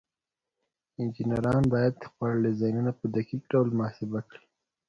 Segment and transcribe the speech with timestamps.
[0.99, 4.43] انجینران باید خپل ډیزاینونه په دقیق ډول محاسبه کړي.